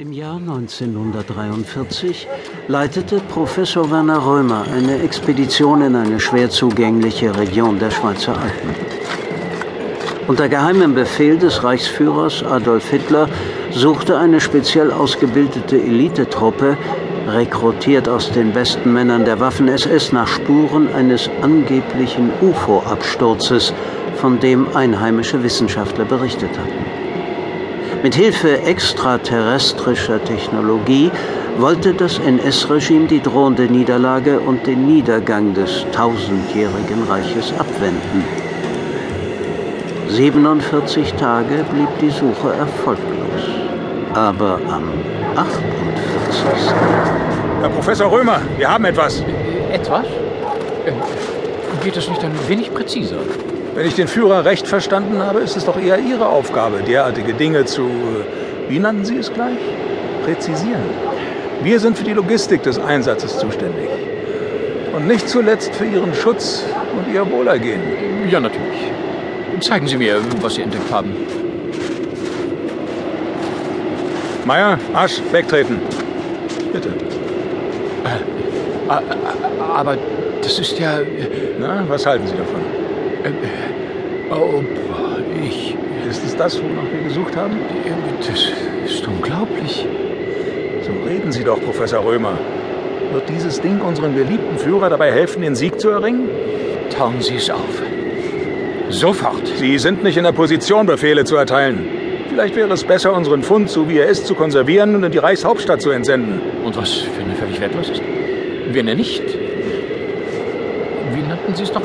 [0.00, 2.28] Im Jahr 1943
[2.68, 8.76] leitete Professor Werner Römer eine Expedition in eine schwer zugängliche Region der Schweizer Alpen.
[10.28, 13.28] Unter geheimem Befehl des Reichsführers Adolf Hitler
[13.72, 16.76] suchte eine speziell ausgebildete Elitetruppe,
[17.26, 23.74] rekrutiert aus den besten Männern der Waffen-SS, nach Spuren eines angeblichen UFO-Absturzes,
[24.14, 26.97] von dem einheimische Wissenschaftler berichtet hatten.
[28.00, 31.10] Mit Hilfe extraterrestrischer Technologie
[31.56, 38.24] wollte das NS-Regime die drohende Niederlage und den Niedergang des tausendjährigen Reiches abwenden.
[40.06, 43.42] 47 Tage blieb die Suche erfolglos.
[44.14, 44.92] Aber am
[45.34, 46.72] 48.
[47.60, 49.24] Herr Professor Römer, wir haben etwas.
[49.72, 50.06] Etwas?
[50.86, 50.92] Äh,
[51.82, 53.18] geht es nicht ein wenig präziser?
[53.74, 57.64] Wenn ich den Führer recht verstanden habe, ist es doch eher Ihre Aufgabe, derartige Dinge
[57.64, 59.58] zu, äh, wie nannten Sie es gleich?
[60.24, 60.82] Präzisieren.
[61.62, 63.88] Wir sind für die Logistik des Einsatzes zuständig.
[64.94, 66.64] Und nicht zuletzt für Ihren Schutz
[66.96, 67.80] und Ihr Wohlergehen.
[68.30, 68.90] Ja, natürlich.
[69.60, 71.14] Zeigen Sie mir, was Sie entdeckt haben.
[74.44, 75.80] Meier, Asch, wegtreten.
[76.72, 76.88] Bitte.
[76.88, 79.96] Äh, äh, aber
[80.42, 81.00] das ist ja.
[81.58, 82.60] Na, was halten Sie davon?
[84.30, 84.62] Oh,
[85.42, 85.76] ich.
[86.08, 87.58] Ist es das, wonach wir gesucht haben?
[88.18, 89.86] Das ist unglaublich.
[90.82, 92.38] So reden Sie doch, Professor Römer.
[93.12, 96.28] Wird dieses Ding unserem geliebten Führer dabei helfen, den Sieg zu erringen?
[96.90, 97.82] Tauen Sie es auf.
[98.90, 99.46] Sofort.
[99.56, 101.86] Sie sind nicht in der Position, Befehle zu erteilen.
[102.28, 105.18] Vielleicht wäre es besser, unseren Fund, so wie er ist, zu konservieren und in die
[105.18, 106.40] Reichshauptstadt zu entsenden.
[106.64, 108.02] Und was für eine völlig wertlos ist?
[108.70, 109.22] Wenn er nicht.
[111.14, 111.82] Wie nannten Sie es doch?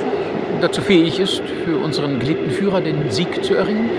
[0.63, 3.89] Dazu fähig ist, für unseren geliebten Führer den Sieg zu erringen?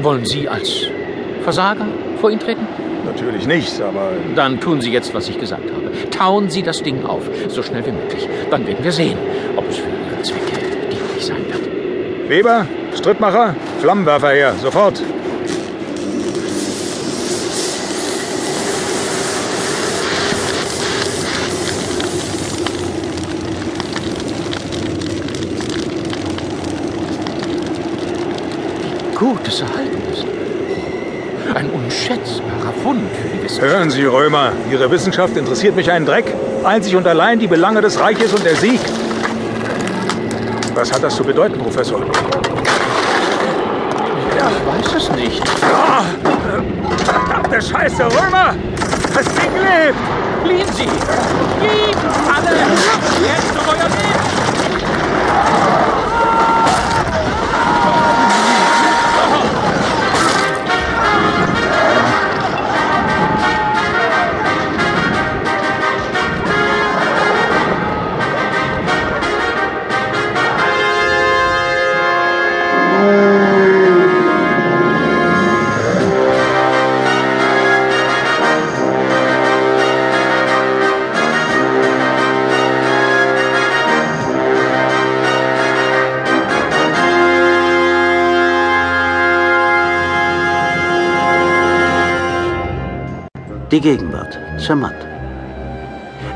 [0.00, 0.86] Wollen Sie als
[1.42, 1.86] Versager
[2.20, 2.66] vor ihn treten?
[3.04, 4.12] Natürlich nicht, aber.
[4.34, 5.90] Dann tun Sie jetzt, was ich gesagt habe.
[6.10, 8.28] Tauen Sie das Ding auf, so schnell wie möglich.
[8.50, 9.18] Dann werden wir sehen,
[9.56, 10.60] ob es für Ihre Zwecke
[10.90, 12.28] dienlich sein wird.
[12.28, 15.02] Weber, Strittmacher, Flammenwerfer her, sofort.
[29.30, 30.26] Gut es erhalten ist.
[31.54, 33.72] Ein unschätzbarer Fund für die Wissenschaft.
[33.72, 36.34] Hören Sie, Römer, Ihre Wissenschaft interessiert mich einen Dreck.
[36.64, 38.80] Einzig und allein die Belange des Reiches und der Sieg.
[40.74, 42.00] Was hat das zu bedeuten, Professor?
[44.36, 45.42] Ich weiß es nicht.
[45.62, 46.02] Ah,
[47.04, 48.54] verdammte Scheiße, Römer!
[49.14, 49.98] Das Ding lebt!
[50.44, 50.88] Fliehen Sie!
[93.70, 94.96] Die Gegenwart, Zermatt.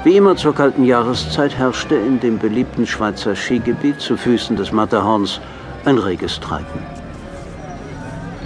[0.05, 5.41] Wie immer zur kalten Jahreszeit herrschte in dem beliebten Schweizer Skigebiet zu Füßen des Matterhorns
[5.85, 6.79] ein reges Treiben.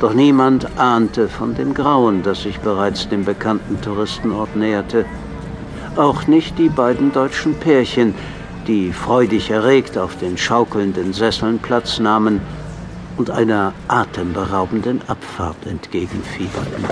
[0.01, 5.05] Doch niemand ahnte von dem Grauen, das sich bereits dem bekannten Touristenort näherte.
[5.97, 8.15] Auch nicht die beiden deutschen Pärchen,
[8.67, 12.41] die freudig erregt auf den schaukelnden Sesseln Platz nahmen
[13.19, 16.85] und einer atemberaubenden Abfahrt entgegenfieberten.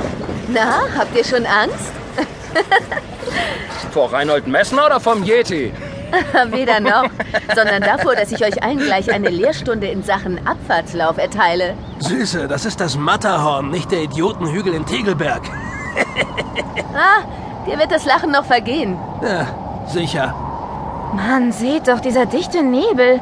[0.52, 1.92] Na, habt ihr schon Angst?
[3.92, 5.72] Vor Reinhold Messner oder vom Yeti?
[6.50, 7.10] Weder noch,
[7.54, 11.74] sondern davor, dass ich euch allen gleich eine Lehrstunde in Sachen Abfahrtslauf erteile.
[11.98, 15.42] Süße, das ist das Matterhorn, nicht der Idiotenhügel in Tegelberg.
[16.94, 17.24] ah,
[17.66, 18.98] dir wird das Lachen noch vergehen.
[19.22, 19.46] Ja,
[19.88, 20.34] sicher.
[21.14, 23.20] Mann, seht doch, dieser dichte Nebel.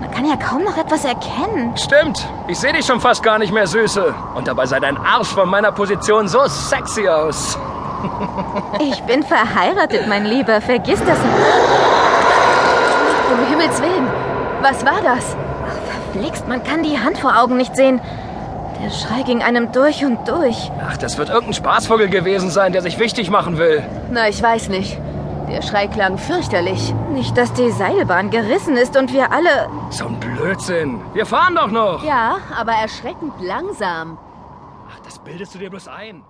[0.00, 1.76] Man kann ja kaum noch etwas erkennen.
[1.76, 2.26] Stimmt.
[2.48, 4.14] Ich sehe dich schon fast gar nicht mehr, Süße.
[4.34, 7.58] Und dabei sah dein Arsch von meiner Position so sexy aus.
[8.80, 10.60] ich bin verheiratet, mein Lieber.
[10.62, 11.34] Vergiss das nicht.
[13.30, 14.08] Um Himmels Willen.
[14.62, 15.36] Was war das?
[15.68, 18.00] Ach, verflixt, man kann die Hand vor Augen nicht sehen.
[18.82, 20.70] Der Schrei ging einem durch und durch.
[20.88, 23.82] Ach, das wird irgendein Spaßvogel gewesen sein, der sich wichtig machen will.
[24.10, 24.98] Na, ich weiß nicht.
[25.50, 26.94] Der Schrei klang fürchterlich.
[27.10, 29.68] Nicht, dass die Seilbahn gerissen ist und wir alle...
[29.90, 31.00] So ein Blödsinn.
[31.12, 32.04] Wir fahren doch noch.
[32.04, 34.16] Ja, aber erschreckend langsam.
[34.88, 36.22] Ach, das bildest du dir bloß ein.